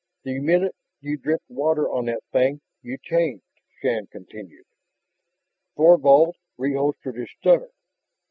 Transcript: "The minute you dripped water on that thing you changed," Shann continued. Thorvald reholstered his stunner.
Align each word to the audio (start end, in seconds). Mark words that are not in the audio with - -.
"The 0.23 0.39
minute 0.39 0.75
you 0.99 1.15
dripped 1.15 1.47
water 1.47 1.87
on 1.87 2.05
that 2.05 2.23
thing 2.31 2.61
you 2.81 2.97
changed," 2.97 3.43
Shann 3.79 4.07
continued. 4.07 4.65
Thorvald 5.77 6.37
reholstered 6.57 7.17
his 7.19 7.29
stunner. 7.39 7.69